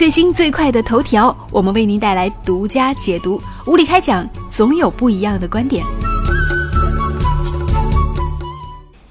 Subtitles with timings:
[0.00, 3.38] 最新最快的头条，我们为您带来独家解读。
[3.66, 5.84] 无理开讲，总有不一样的观点。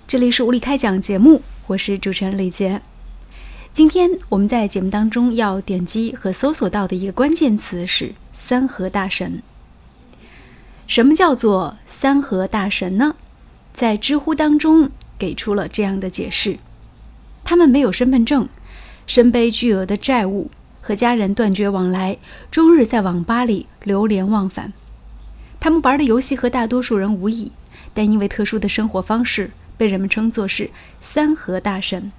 [0.08, 2.82] 这里是无理开讲节目，我是主持人李杰。
[3.72, 9.44] 今天我们在节目当中要点击和搜索到的一个关键词是“三和大神”。
[10.88, 13.16] 什么叫做“三和大神”呢？
[13.76, 16.58] 在知乎当中给出了这样的解释：
[17.44, 18.50] 他们没有身份证，
[19.06, 20.50] 身背巨额的债务。
[20.90, 22.18] 和家人断绝往来，
[22.50, 24.74] 终日在网吧里流连忘返。
[25.60, 27.52] 他们玩的游戏和大多数人无异，
[27.94, 32.12] 但因为特殊的生活方式，被人们称作是“三和大神”。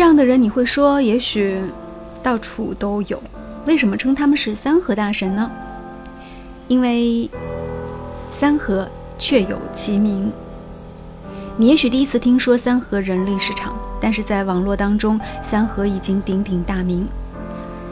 [0.00, 1.60] 这样的人，你会说，也许
[2.22, 3.22] 到处都有。
[3.66, 5.50] 为什么称他们是三和大神呢？
[6.68, 7.28] 因为
[8.30, 10.32] 三和确有其名。
[11.58, 17.06] 你也许第一次听说三和人力市场，但是在网络当中，三和已经鼎鼎大名。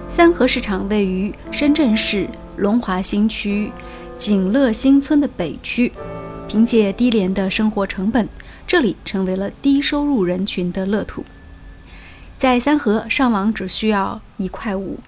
[0.09, 3.70] 三和市场位于深圳市龙华新区
[4.17, 5.93] 景乐新村的北区，
[6.48, 8.27] 凭借低廉的生活成本，
[8.67, 11.22] 这里成为了低收入人群的乐土。
[12.39, 15.00] 在三河上网只需要一块五，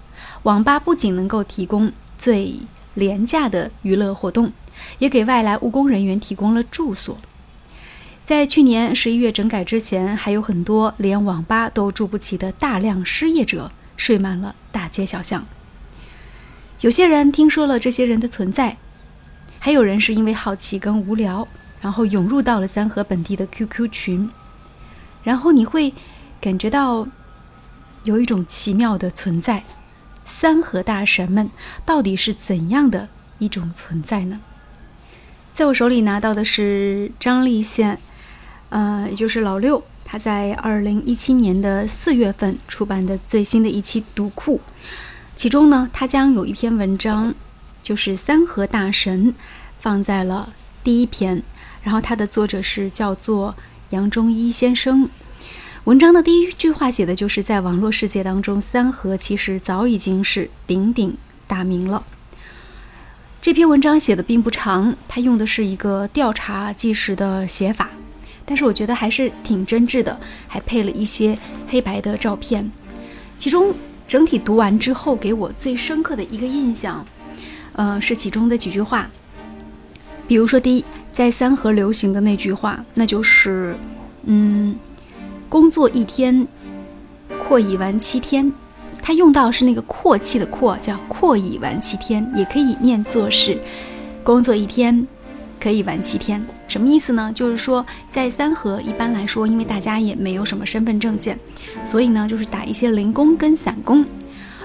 [0.43, 2.59] 网吧不仅能够提供最
[2.93, 4.51] 廉价的娱乐活动，
[4.99, 7.17] 也给外来务工人员提供了住所。
[8.25, 15.45] 在去年十一月整改之前，还有很多连网吧都住不起的大量失业者睡满了大街小巷。
[16.81, 18.75] 有些人听说了这些人的存在，
[19.57, 21.47] 还有人是因为好奇跟无聊，
[21.79, 24.29] 然后涌入到了三河本地的 QQ 群，
[25.23, 25.93] 然后你会
[26.41, 27.07] 感觉到。
[28.03, 29.63] 有一种奇妙的存在，
[30.25, 31.49] 三河大神们
[31.85, 34.39] 到底是怎样的一种存在呢？
[35.53, 37.99] 在我手里拿到的是张立宪，
[38.69, 44.61] 呃，也就是老六，他在二零一七年的四月份出版的最新的一期读库，
[45.35, 47.35] 其中呢，他将有一篇文章，
[47.83, 49.35] 就是三河大神，
[49.77, 50.53] 放在了
[50.83, 51.43] 第一篇，
[51.83, 53.53] 然后他的作者是叫做
[53.89, 55.09] 杨忠一先生。
[55.85, 62.03] 文章的第一句话写的就是在网络世界当中，三河其实早已经是鼎鼎大名了。
[63.41, 67.89] 这篇文章写的并不长，它用的是一个调查纪实的写法，
[68.45, 71.35] 但是我觉得还是挺真挚的，还配了一些
[71.67, 72.71] 黑白的照片。
[73.39, 73.73] 其中
[74.07, 77.03] 整体读完之后，给我最深刻的一个印象，
[77.73, 79.09] 呃，是其中的几句话。
[80.27, 83.75] 比如说，第一，在三河流行的那句话，那就是，
[84.25, 84.75] 嗯。
[85.51, 86.47] 工作一天，
[87.43, 88.49] 阔以玩七天。
[89.01, 93.59] 他用到是那个阔气的阔，叫阔以玩七天，也可以念作是
[94.23, 95.05] 工作一天
[95.59, 96.41] 可以玩七天。
[96.69, 97.29] 什么意思呢？
[97.35, 101.37] 就是说在三河一般来说，因为大家也没有什么身份证件，
[101.83, 104.05] 所以呢就是打一些零工跟散工。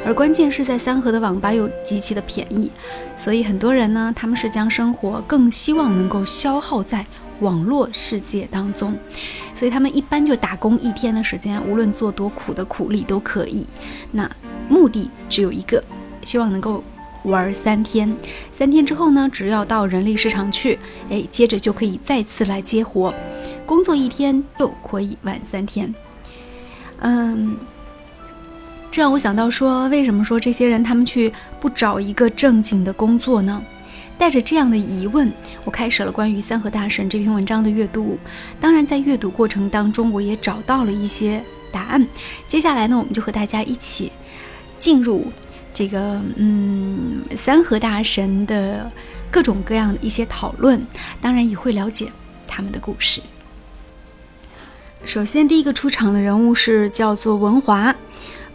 [0.04, 2.70] 而关键是在三河的网吧又极其的便宜，
[3.18, 7.04] 所以很多人呢他们是将生活更希望能够消耗在。
[7.40, 8.96] 网络世界当中，
[9.54, 13.66] 所以他们一般就打工一天的时间，无论做多苦的苦力都可以。
[14.10, 14.30] 那
[14.68, 15.82] 目的只有一个，
[16.22, 16.82] 希望能够
[17.24, 18.16] 玩三天。
[18.52, 20.78] 三天之后呢，只要到人力市场去，
[21.10, 23.12] 哎，接着就可以再次来接活。
[23.66, 25.94] 工作一天又可以玩三天。
[27.00, 27.56] 嗯，
[28.90, 33.62] 这让我想到说，为什么说这些人他们去不找一个正经的工作呢？
[34.18, 35.30] 带着这样的疑问，
[35.62, 38.18] 我开始了关于三河大神这篇文章的阅读。
[38.58, 42.06] 当然，在阅读过程当中，我也找到了一些答案。
[42.48, 44.10] 接下来呢，我们就和大家一起
[44.78, 45.30] 进入
[45.74, 48.90] 这个嗯三河大神的
[49.30, 50.82] 各种各样的一些讨论，
[51.20, 52.10] 当然也会了解
[52.48, 53.20] 他们的故事。
[55.04, 57.94] 首先，第一个出场的人物是叫做文华。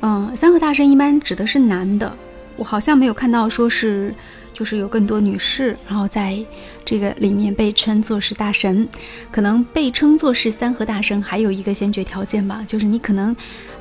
[0.02, 2.18] 嗯，三河大神一般指的是男的，
[2.58, 4.16] 我好像没有看到说是。
[4.54, 6.38] 就是有更多女士，然后在
[6.84, 8.88] 这个里面被称作是大神，
[9.32, 13.36] 可能被称作是三和大神，还有一个先决条件吧，就是你可能，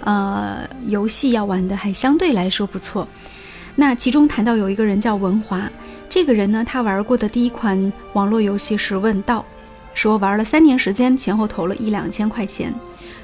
[0.04, 3.06] 呃，游戏要玩的还相对来说不错。
[3.76, 5.70] 那其中谈到有一个人叫文华，
[6.08, 9.44] 这个人呢，他玩过的第一款网络游戏是问道，
[9.94, 12.74] 说玩了三年时间，前后投了一两千块钱。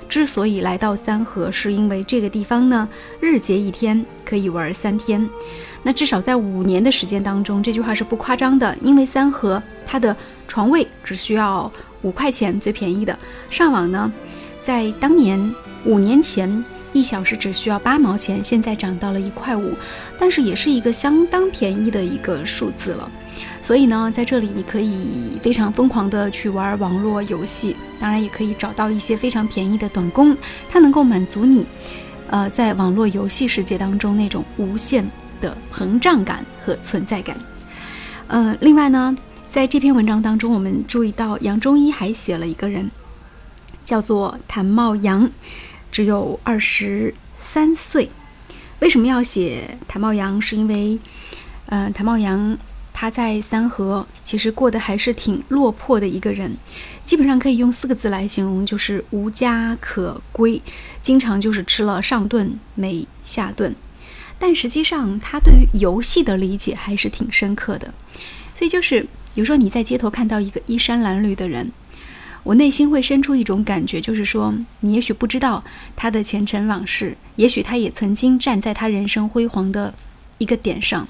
[0.09, 2.89] 之所以来到三河，是因为这个地方呢，
[3.21, 5.29] 日结一天可以玩三天。
[5.83, 8.77] 那至少在五年的时间当中，这句话是不夸张的。
[8.83, 10.17] 因为三河它的
[10.49, 11.71] 床位只需要
[12.03, 13.17] 五块钱，最便宜的。
[13.49, 14.13] 上网呢，
[14.65, 15.55] 在当年
[15.85, 19.75] 五年前一小时只需要八毛钱，现在涨到了一块五，
[20.19, 23.09] 但是也是一个相当便宜的一个数字了。
[23.63, 30.37] 所以呢，在这里你可以非常疯狂的去玩网络游戏，当然也可以找到一些非常便宜的短工，
[30.69, 31.67] 它能够满足你，
[32.29, 35.09] 呃，在网络游戏世界当中那种无限
[35.41, 37.37] 的膨胀感和存在感。
[38.29, 39.17] 呃，另外呢，
[39.49, 42.91] 在这篇文章当中，我们注意到杨中医还写了一个人，
[43.85, 45.31] 叫做谭茂阳，
[45.91, 48.11] 只有二十三岁。
[48.81, 50.41] 为什么要写谭茂阳？
[50.43, 50.99] 是因为，
[51.67, 52.59] 呃，谭茂阳。
[52.99, 56.57] 他在三河其实过得还是挺落魄的一个人，
[57.05, 60.63] 基本上可以用四个字来形容，就是无家可归，
[61.03, 63.77] 经常就是吃了上顿没下顿。
[64.39, 67.93] 但实际上他对于游戏的理解还是挺深刻的，
[68.55, 69.03] 所以就是
[69.35, 71.71] 比如说你在街头看到一个衣衫褴褛的人，
[72.45, 75.63] 我内心会生出一种感觉，就是说你也许不知道
[75.95, 79.93] 他的前尘往事，也许他也曾经站在他人生辉煌的
[80.39, 81.07] 一个点上。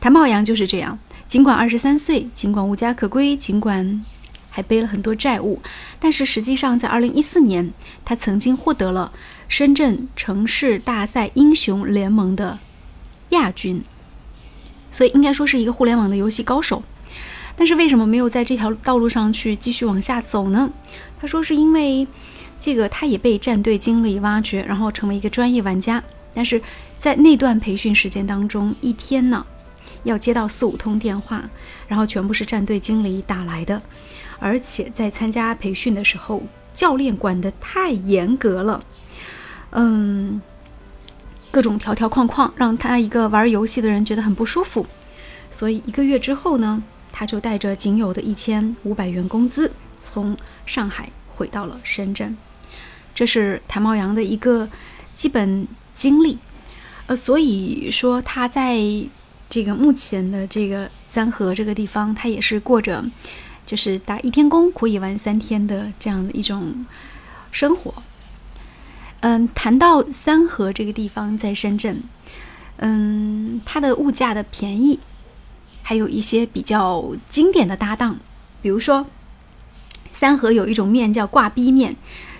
[0.00, 0.98] 谭茂阳就是这样。
[1.28, 4.02] 尽管二十三岁，尽管无家可归，尽管
[4.48, 5.60] 还背了很多债务，
[6.00, 7.70] 但是实际上，在二零一四年，
[8.02, 9.12] 他曾经获得了
[9.46, 12.58] 深圳城市大赛英雄联盟的
[13.28, 13.84] 亚军，
[14.90, 16.82] 所以应该说是一个互联网的游戏高手。
[17.54, 20.70] 但是为什么没有在这条道路上去继续往下走呢？
[21.20, 22.08] 他说是因为
[22.58, 26.02] 这个，他也被战队经理挖掘，然后成为一个专业玩家。
[26.32, 26.62] 但是
[26.98, 29.44] 在那段培训时间当中，一天呢？
[30.04, 31.48] 要接到四五通电话，
[31.86, 33.82] 然后全部是战队经理打来的，
[34.38, 36.42] 而且在参加培训的时候，
[36.72, 38.84] 教练管得太严格了，
[39.70, 40.40] 嗯，
[41.50, 44.86] 各种条条框框，让他一个玩游戏的人觉得很不舒服。
[45.50, 52.36] 所以一个月之后呢，他就带着仅有的一千五百元工资，从上海回到了深圳。
[53.14, 54.68] 这是谭茂阳的一个
[55.12, 56.38] 基本经历，
[57.06, 58.78] 呃，所以说他在。
[59.48, 63.04] 这个目前的这个三河这个地方，它也是过着
[63.64, 66.86] 就是打一天工，苦以玩三天的这样的一种
[67.50, 67.94] 生活。
[69.20, 72.02] 嗯，谈到三河这个地方，在深圳，
[72.76, 75.00] 嗯，它的物价的便宜，
[75.82, 78.18] 还有一些比较经典的搭档，
[78.62, 79.06] 比如说
[80.12, 81.96] 三河有一种面叫挂逼面，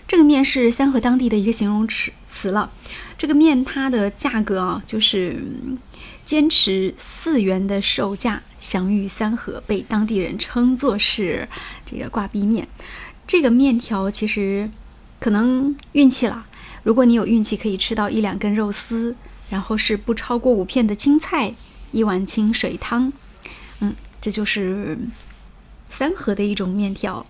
[0.06, 2.70] 这个面是三河当地的一个形容词词了。
[3.16, 5.42] 这个面它的价格啊，就是。
[6.24, 11.48] 坚持四元的售价，享誉三河，被当地人称作是
[11.86, 12.68] 这个挂壁面。
[13.26, 14.70] 这个面条其实
[15.18, 16.44] 可能运气了，
[16.82, 19.16] 如果你有运气，可以吃到一两根肉丝，
[19.48, 21.54] 然后是不超过五片的青菜，
[21.92, 23.10] 一碗清水汤。
[23.80, 24.98] 嗯，这就是
[25.88, 27.24] 三河的一种面条。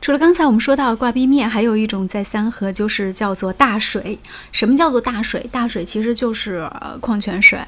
[0.00, 4.18] 除了刚才我们说到挂壁面，还有一种在三河就是叫做大水。
[4.50, 5.46] 什么叫做大水？
[5.52, 6.66] 大水其实就是
[7.00, 7.60] 矿泉水，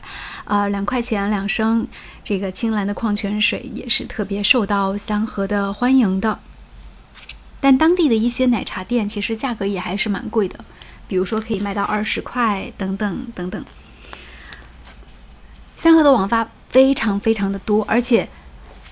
[0.46, 1.86] 呃，两块钱两升，
[2.24, 6.38] 这个青蓝的矿泉水也是特别受到三河的欢迎的。
[7.60, 10.64] 但当地的一些奶茶店其实价格也还是蛮贵的，
[11.06, 13.62] 比如说可以卖到二十块等等等等。
[15.76, 18.28] 三河的网吧非常非常的多，而且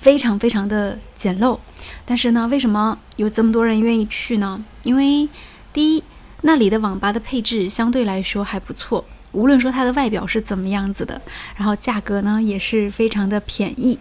[0.00, 1.58] 非常非常的简陋。
[2.04, 4.64] 但是呢，为什么有这么多人愿意去呢？
[4.82, 5.28] 因为
[5.72, 6.02] 第一，
[6.42, 11.20] 那里的网吧的配置相对来说还不错，无论说它的外表是怎么样子的，
[11.56, 13.98] 然后价格呢也是非常的便宜。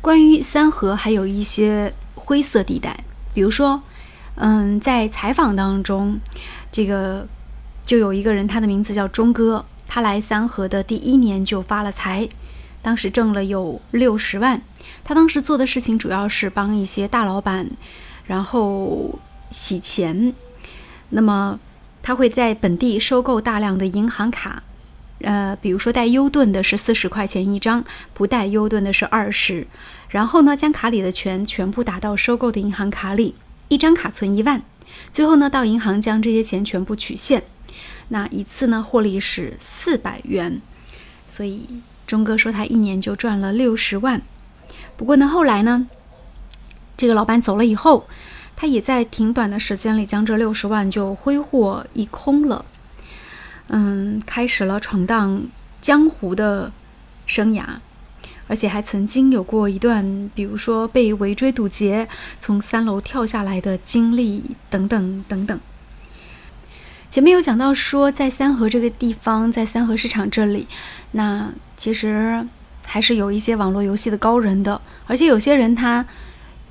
[0.00, 3.82] 关于三河还有一些灰色地带，比如说，
[4.34, 6.18] 嗯，在采访当中，
[6.72, 7.28] 这个
[7.84, 12.28] 就有一个人，他的名字叫钟哥，他来三河的第一年就发了财，
[12.82, 14.62] 当时挣了有六十万。
[15.02, 17.70] 他当时做的事情主要是帮一些大老板，
[18.26, 19.18] 然后
[19.50, 20.34] 洗钱。
[21.10, 21.58] 那么
[22.02, 24.62] 他会在本地收购大量的银行卡，
[25.22, 27.84] 呃，比如说带优盾的是四十块钱一张，
[28.14, 29.66] 不带优盾的是二十。
[30.08, 33.34] 然后呢，将卡里的钱全部打到收购的银行卡里，
[33.68, 34.62] 一张卡存一万。
[35.12, 37.44] 最后呢，到银行将这些钱全部取现。
[38.08, 40.60] 那一次呢，获利是四百元。
[41.28, 41.68] 所以
[42.10, 44.20] 钟哥说他一年就赚了六十万。
[44.96, 45.86] 不过呢，后来呢，
[46.96, 48.08] 这个老板走了以后，
[48.56, 52.64] 他也在挺短的时间里将这六十万就挥霍一空了。
[53.68, 55.44] 嗯，开始了闯荡
[55.80, 56.72] 江湖的
[57.26, 57.64] 生涯，
[58.48, 62.08] 而且还曾经有过一段，比如说被围追堵截、
[62.40, 65.60] 从三楼跳下来的经历等等等等。
[67.10, 70.66] 前面有讲到说，在三河这个地方，在三河市场这里，
[71.12, 72.46] 那其实。
[72.86, 76.04] 还是有一些网络游戏的高人的，而且有些人他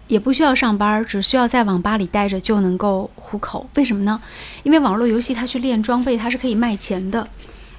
[0.08, 3.70] 也不需要上班，只需要在网吧里待着就能够糊口。
[3.76, 4.22] 为什么呢？
[4.64, 7.26] 因为网络游戏它去练装备，它是可以卖钱的。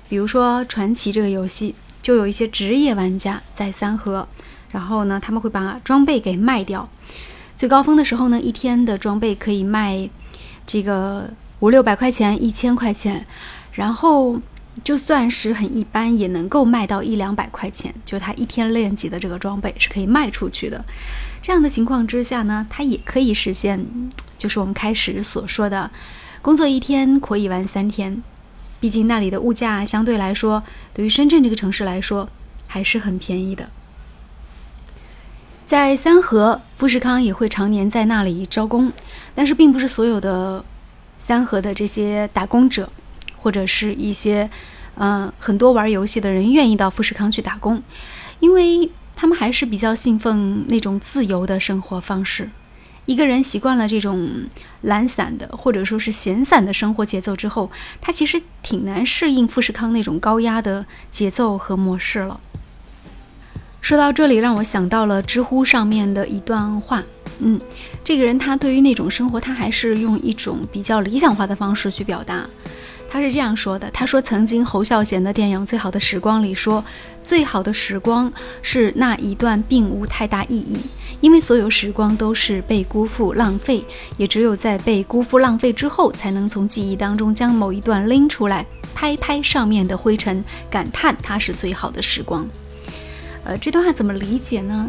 [0.08, 4.26] 比如说传奇这个游戏，就有一些职业玩家在三河，
[4.72, 6.88] 然后呢，他们会把装备给卖掉。
[7.58, 10.08] 最高峰的时候呢，一天的装备可以卖
[10.64, 11.28] 这个
[11.60, 13.26] 五六百块钱、一千块钱，
[13.72, 14.40] 然后
[14.82, 17.94] 就算是很一般，也能够卖到一两百块钱。
[18.04, 20.84] 就他一天练级的这个装备是可以卖出去的。
[21.42, 23.86] 这样的情况之下呢，他也可以实现，
[24.38, 25.90] 就是我们开始所说的，
[26.42, 28.22] 工作一天可以玩三天。
[28.80, 30.62] 毕竟那里的物价相对来说，
[30.94, 32.28] 对于深圳这个城市来说
[32.66, 33.68] 还是很便宜的。
[35.66, 38.90] 在三河，富士康也会常年在那里招工，
[39.34, 40.64] 但是并不是所有的
[41.30, 42.90] 三河的这些打工者，
[43.38, 44.50] 或者是一些
[44.96, 47.80] 嗯很多玩游戏的人愿意到富士康去打工，
[48.40, 52.50] 因为他们还是比较信奉那种自由的生活方式。
[53.06, 54.28] 一个人习惯了这种
[54.80, 57.70] 懒散的或者说是闲散的生活节奏之后，
[58.00, 62.40] 他其实挺难适应富士康那种高压的节奏和模式了。
[63.80, 67.04] 说到这里，让我想到了知乎上面的一段话。
[67.38, 67.58] 嗯，
[68.04, 72.48] 这个人他对于那种生活，他还是用一种比较理想化的方式去表达。
[73.12, 76.84] 他是这样说的：他说，曾经侯孝贤的电影《最好的时光》里说，
[77.22, 78.32] 最好的时光
[78.62, 80.78] 是那一段并无太大意义，
[81.20, 83.84] 因为所有时光都是被辜负、浪费，
[84.16, 92.46] 也只有在被辜负、浪费之后，才能从记忆当中将某一段拎出来，拍拍上面的灰尘，感叹它是最好的时光。
[93.42, 94.88] 呃，这段话怎么理解呢？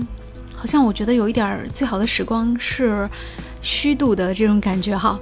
[0.62, 3.10] 好像我觉得有一点儿最好的时光是
[3.63, 5.20] 虚度的这种感觉哈。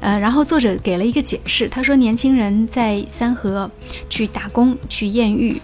[0.00, 3.70] 呃，然后作者给了一个解释，他说年轻人在三河
[4.08, 5.60] 去打工、去艳遇，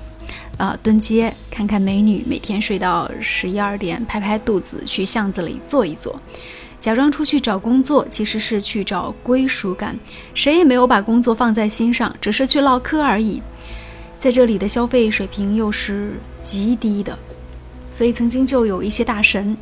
[0.58, 6.20] 呃，蹲街看看美女，每天睡到十一二点，拍拍肚子，去巷子里坐一坐，
[6.78, 9.98] 假装出去找工作，其实是去找归属感，
[10.34, 13.42] 谁也没有把工作放在心上，只是去唠嗑而已。
[14.18, 17.18] 在这里的消费水平又是极低的，
[18.00, 19.54] 所以曾经就有一些大神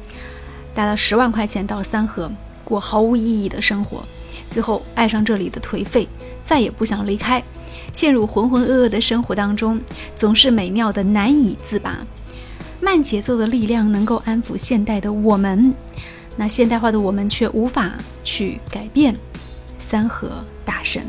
[0.72, 2.30] 带了十万块钱到三河
[2.62, 4.04] 过毫无意义的生活，
[4.48, 6.06] 最后爱上这里的颓废，
[6.44, 7.42] 再也不想离开，
[7.92, 9.80] 陷入浑浑噩噩的生活当中，
[10.14, 11.98] 总是美妙的难以自拔。
[12.80, 15.74] 慢节奏的力量能够安抚现代的我们，
[16.36, 19.16] 那现代化的我们却无法去改变
[19.90, 20.30] 三河
[20.64, 21.02] 大神。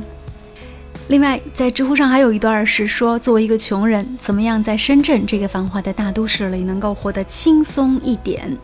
[1.10, 8.56] 另外，在知乎上还有一段是说，作为一个穷人，怎么样在深圳这个繁华的大都市里能够活得轻松一点？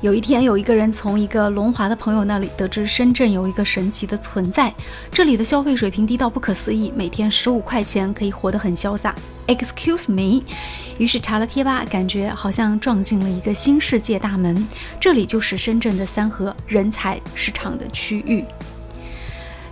[0.00, 4.74] 有一天，有一个人从一个龙华的朋友那里得知深圳有一个神奇的存在，
[5.12, 9.14] 这里的消费水平低到不可思议，每天十五块钱可以活得很潇洒。
[9.46, 10.42] Excuse me，
[10.98, 14.66] 于是查了贴吧，感觉好像撞进了一个新世界大门。
[14.98, 18.44] 这里就是深圳的三河人才市场的区域。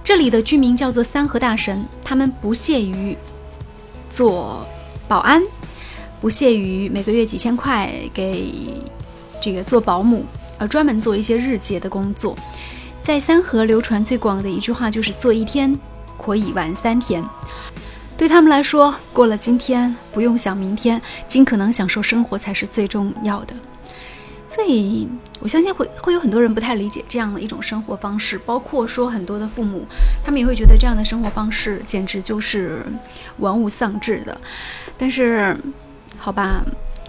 [0.06, 3.18] 这里的居民叫做三河大神，他们不屑于
[4.08, 4.64] 做
[5.08, 5.42] 保安，
[6.20, 8.54] 不屑于每个月几千块给
[9.40, 10.24] 这个做保姆，
[10.58, 12.38] 而专门做一些日结的工作。
[13.02, 15.76] 在三河流传最广的一句话就是“做一天
[16.16, 17.20] 可以玩三天”。
[18.16, 23.52] 对他们来说，过了今天不用想明天，尽可能享受生活才是最重要的。
[24.56, 25.06] 所以，
[25.38, 29.84] 我相信会会有很多人不太理解这样的一种生活方式，包括说很多的父母，
[30.24, 32.82] 他们也会觉得这样的生活方式简直就是
[33.36, 34.40] 玩物丧志的。
[34.96, 35.54] 但是，
[36.16, 36.64] 好吧，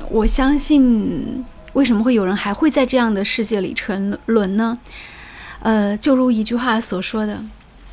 [0.10, 4.78] 我相信为什么会有人还会在这样的世界里沉沦呢？
[5.62, 7.42] 呃，就如一句话所说的：“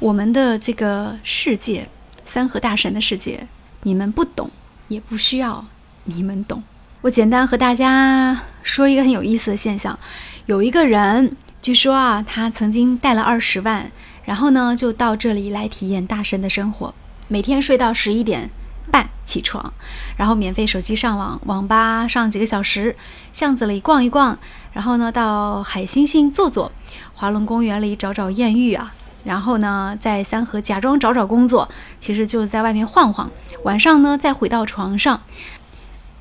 [0.01, 1.89] 我们的这个世界，
[2.25, 3.47] 三河大神的世界，
[3.85, 4.51] 你们不懂，
[4.89, 5.65] 也不需要
[6.03, 6.61] 你们懂。”
[7.05, 9.99] 我简单和大家说一个很有意思的现象，
[10.47, 13.93] 有一个人，据说啊，他曾经带了二十万，
[14.25, 16.95] 然后呢，就到这里来体验大神的生活，
[17.29, 18.49] 每天睡到十一点
[18.91, 19.75] 半起床，
[20.17, 22.97] 然后免费手机上网，网吧上几个小时，
[23.33, 24.39] 巷子里逛一逛，
[24.73, 26.73] 然后呢，到海星星坐坐，
[27.13, 28.95] 华龙公园里找找艳遇啊，
[29.25, 31.69] 然后呢，在三河假装找找工作，
[32.01, 33.31] 其实就在外面晃晃，
[33.65, 35.21] 晚上呢，再回到床上。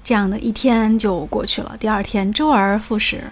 [0.04, 3.24] 这样的一天就过去了，第二天周而复始，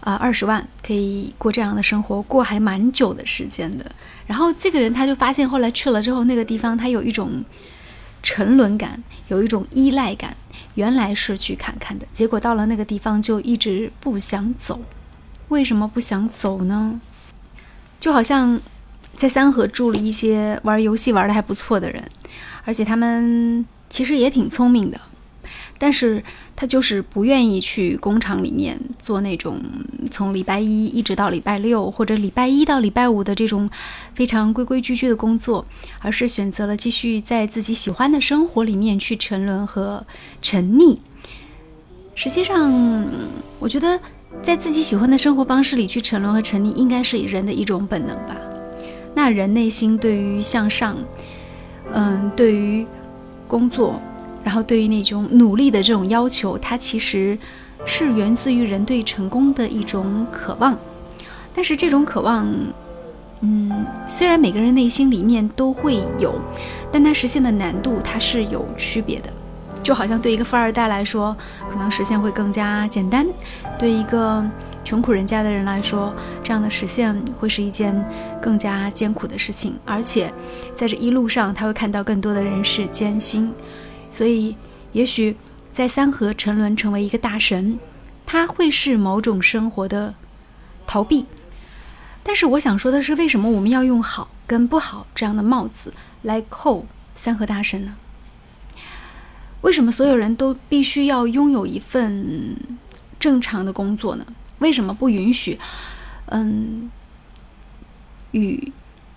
[0.00, 3.84] 啊，二十万可以过这样的生活，过还蛮久的时间的。
[4.26, 7.42] 然后这个人他就发现，后来去了之后，那个地方他有一种
[8.22, 10.36] 沉沦感，有一种依赖感。
[10.74, 14.80] 原来是去看看的，结果到了那个地方就一直不想走。
[15.48, 17.00] 为什么不想走呢？
[17.98, 18.60] 就好像
[19.16, 22.08] 在三河住了一些玩游戏玩的还不错的人，
[22.64, 25.00] 而且他们其实也挺聪明的。
[25.82, 26.22] 但是
[26.54, 29.58] 他就是不愿意去工厂里面做那种
[30.10, 33.70] 从礼拜一一直到礼拜六，或者礼拜一到礼拜五的这种
[34.14, 35.64] 非常规规矩矩的工作，
[36.00, 40.04] 而是选择了继续在自己喜欢的生活里面去沉沦和
[40.42, 40.98] 沉溺。
[42.14, 43.06] 实际上，
[43.58, 43.98] 我觉得
[44.42, 48.36] 在自己喜欢的生活方式里去沉沦和沉溺，应该是人的一种本能吧。
[49.14, 50.94] 那人内心对于向上，
[51.94, 52.86] 嗯，对于
[53.48, 53.98] 工作。
[54.42, 57.38] 然后，对于那种努力的这种要求，它其实
[57.84, 60.76] 是源自于人对成功的一种渴望。
[61.54, 62.46] 但是，这种渴望，
[63.40, 66.34] 嗯，虽然每个人内心里面都会有，
[66.90, 69.30] 但它实现的难度它是有区别的。
[69.82, 71.34] 就好像对一个富二代来说，
[71.72, 73.24] 可能实现会更加简单；
[73.78, 74.44] 对一个
[74.84, 77.94] 穷苦人家的人来说，这样的实现会是一件
[78.42, 79.74] 更加艰苦的事情。
[79.86, 80.32] 而且，
[80.74, 83.50] 在这一路上，他会看到更多的人是艰辛。
[84.10, 84.56] 所以，
[84.92, 85.36] 也许
[85.72, 87.78] 在三河沉沦成为一个大神，
[88.26, 90.14] 他会是某种生活的
[90.86, 91.26] 逃避。
[92.22, 97.96] 但是，我想说的是，为什么我们要用好跟不好这样的帽子来扣三河大神呢？
[99.62, 102.56] 为什么所有人都必须要拥有一份
[103.18, 104.26] 正常的工作呢？
[104.58, 105.58] 为什么不允许，
[106.26, 106.90] 嗯，
[108.32, 108.72] 与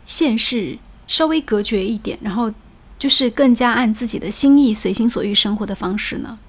[0.05, 2.51] 现实稍微隔绝一点，然后？
[3.03, 6.39] 就是更加按自己的心意、随心所欲生活的方式呢？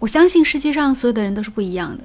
[0.00, 2.04] 我相信世界上所有的人都是不一样的，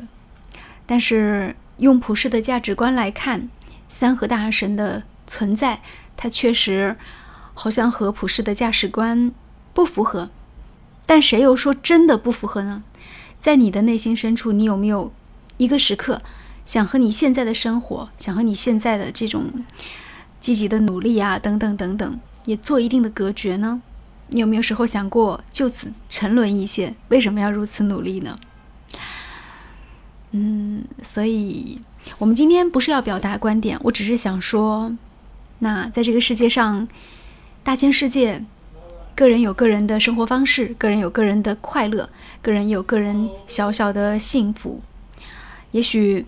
[0.86, 3.50] 但是用普世的价值观来看，
[3.90, 5.82] 三和大神的存在，
[6.16, 6.96] 它确实
[7.54, 9.34] 好像和普世的价值观
[9.74, 10.30] 不符合。
[11.06, 12.82] 但谁又说真的不符合呢？
[13.42, 15.12] 在你的内心深处，你有没有
[15.58, 16.22] 一个时刻
[16.64, 19.52] 想和你现在的生活，想和你现在的这种？
[20.40, 23.82] 积极的努力啊，等等等等，也做一定的隔绝呢。
[24.30, 26.94] 你有没有时候想过就此沉沦一些？
[27.10, 28.38] 为什么要如此努力呢？
[30.32, 31.80] 嗯，所以
[32.18, 34.92] 我们今天不是要表达观点，我只是想说，
[35.60, 36.88] 那在这个世界上，
[37.64, 38.44] 大千世界，
[39.16, 42.10] 个人有个人的生活方式，个人有个人的快乐，
[42.42, 44.82] 个人有个人小小的幸福。
[45.72, 46.26] 也许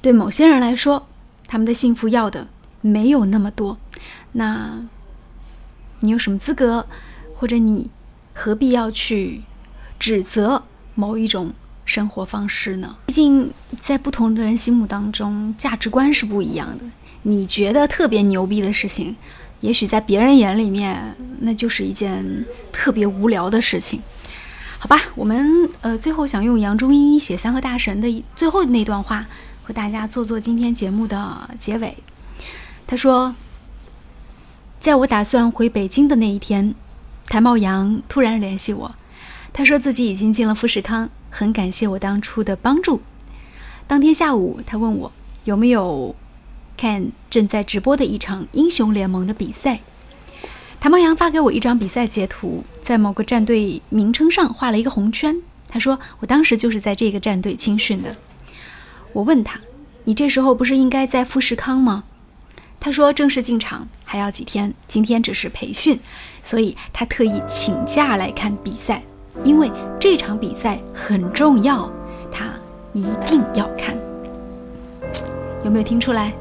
[0.00, 1.06] 对某些人来说，
[1.46, 2.48] 他们的幸福要的。
[2.88, 3.76] 没有那么多，
[4.32, 4.82] 那
[6.00, 6.86] 你有什么资格，
[7.34, 7.90] 或者你
[8.32, 9.42] 何必要去
[9.98, 10.62] 指责
[10.94, 11.52] 某一种
[11.84, 12.96] 生活方式呢？
[13.06, 16.84] 毕竟在不同的人心目当中，价值观是不一样的。
[17.22, 19.16] 你觉得特别牛逼的事情，
[19.60, 24.00] 也许在别人眼里面，那就是一件特别无聊的事情。
[24.78, 29.26] 好吧，我们呃最后想用杨中一写《三个大神》的最后那段话，
[29.64, 31.96] 和大家做做今天节目的结尾。
[32.90, 33.34] 他说
[34.80, 36.74] ：“在我打算回北京的那一天，
[37.26, 38.94] 谭茂阳突然联系我，
[39.52, 43.02] 他说自己已经进了富士康，很感谢我当初的帮助。
[43.86, 45.12] 当天下午，他问我
[45.44, 46.16] 有没有
[46.78, 49.80] 看正在直播的一场英雄联盟的比赛。
[50.80, 55.42] 谭茂阳发给我一张比赛截图，在某个战队名称上画了一个红圈。
[55.68, 58.16] 他说我当时就是在这个战队青训的。
[59.12, 59.60] 我问他：
[60.04, 62.04] 你这时候不是应该在富士康吗？”
[62.80, 65.98] 他说：“正式进场还要几天，今天只是培训，
[66.42, 69.02] 所以他特意请假来看比赛，
[69.42, 71.90] 因为这场比赛很重要，
[72.30, 72.46] 他
[72.92, 73.96] 一定要看。
[75.64, 76.32] 有没有听出来？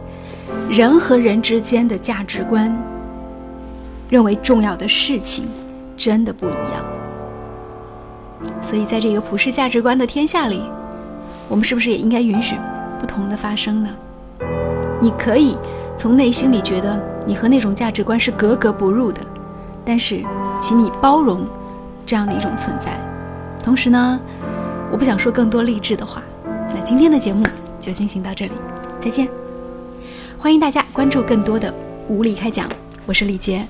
[0.70, 2.72] 人和人之间的价值观，
[4.08, 5.46] 认为重要的事情，
[5.98, 6.86] 真的不一样。
[8.62, 10.64] 所以，在这个普世价值观的天下里，
[11.50, 12.56] 我们是不是也应该允许
[13.00, 13.90] 不同的发生呢？
[15.02, 15.58] 你可以。”
[15.98, 16.96] 从内心里觉得
[17.26, 19.20] 你和那种价值观是格格不入的，
[19.84, 20.24] 但是，
[20.62, 21.44] 请你包容
[22.06, 22.92] 这样的一种存在。
[23.64, 24.20] 同时呢，
[24.92, 26.22] 我不想说更多励志的话。
[26.46, 27.48] 那今天的节目
[27.82, 28.52] 就进行到这里，
[29.02, 29.28] 再见。
[30.38, 31.74] 欢迎大家关注更多的
[32.08, 32.70] 无理开讲，
[33.08, 33.68] 我是李杰。